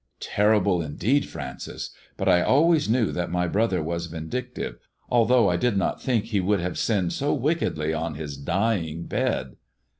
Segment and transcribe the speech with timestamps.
[0.35, 5.77] "Terrible indeed, Francis; but I always knew that my brother was vindictive, although I did
[5.77, 9.57] not think he would have sinned so wickedly on his dying bed.